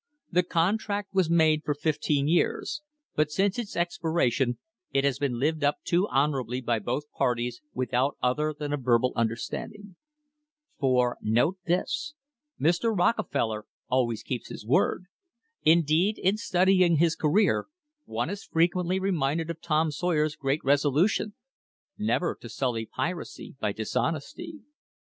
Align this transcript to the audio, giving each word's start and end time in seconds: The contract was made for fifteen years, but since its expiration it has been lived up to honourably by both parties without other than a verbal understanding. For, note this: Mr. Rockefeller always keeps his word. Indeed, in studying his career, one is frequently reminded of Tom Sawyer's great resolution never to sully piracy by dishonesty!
The 0.31 0.41
contract 0.41 1.13
was 1.13 1.29
made 1.29 1.61
for 1.63 1.75
fifteen 1.75 2.27
years, 2.27 2.81
but 3.13 3.29
since 3.29 3.59
its 3.59 3.75
expiration 3.75 4.57
it 4.91 5.03
has 5.03 5.19
been 5.19 5.37
lived 5.39 5.63
up 5.63 5.75
to 5.83 6.07
honourably 6.07 6.59
by 6.59 6.79
both 6.79 7.11
parties 7.11 7.61
without 7.75 8.17
other 8.19 8.51
than 8.51 8.73
a 8.73 8.77
verbal 8.77 9.13
understanding. 9.15 9.97
For, 10.79 11.19
note 11.21 11.59
this: 11.67 12.15
Mr. 12.59 12.97
Rockefeller 12.97 13.67
always 13.89 14.23
keeps 14.23 14.49
his 14.49 14.65
word. 14.65 15.03
Indeed, 15.63 16.17
in 16.17 16.35
studying 16.35 16.95
his 16.95 17.15
career, 17.15 17.67
one 18.05 18.31
is 18.31 18.43
frequently 18.43 18.97
reminded 18.99 19.51
of 19.51 19.61
Tom 19.61 19.91
Sawyer's 19.91 20.35
great 20.35 20.63
resolution 20.63 21.35
never 21.95 22.35
to 22.41 22.49
sully 22.49 22.87
piracy 22.87 23.55
by 23.59 23.71
dishonesty! 23.71 24.61